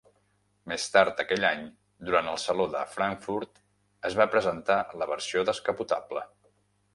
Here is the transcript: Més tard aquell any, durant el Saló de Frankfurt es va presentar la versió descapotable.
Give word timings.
Més 0.69 0.85
tard 0.93 1.19
aquell 1.23 1.43
any, 1.49 1.67
durant 2.09 2.31
el 2.31 2.39
Saló 2.45 2.65
de 2.77 2.81
Frankfurt 2.95 3.61
es 4.11 4.19
va 4.21 4.29
presentar 4.37 4.79
la 5.03 5.09
versió 5.13 5.45
descapotable. 5.53 6.27